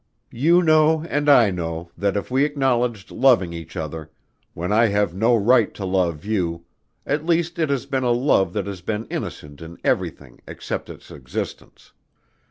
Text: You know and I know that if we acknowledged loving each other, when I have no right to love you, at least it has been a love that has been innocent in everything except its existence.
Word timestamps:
You 0.31 0.63
know 0.63 1.05
and 1.09 1.29
I 1.29 1.51
know 1.51 1.91
that 1.95 2.17
if 2.17 2.31
we 2.31 2.43
acknowledged 2.43 3.11
loving 3.11 3.53
each 3.53 3.75
other, 3.77 4.09
when 4.55 4.71
I 4.73 4.87
have 4.87 5.13
no 5.13 5.35
right 5.35 5.71
to 5.75 5.85
love 5.85 6.25
you, 6.25 6.65
at 7.05 7.23
least 7.23 7.59
it 7.59 7.69
has 7.69 7.85
been 7.85 8.03
a 8.03 8.09
love 8.09 8.53
that 8.53 8.65
has 8.65 8.81
been 8.81 9.05
innocent 9.11 9.61
in 9.61 9.77
everything 9.83 10.41
except 10.47 10.89
its 10.89 11.11
existence. 11.11 11.91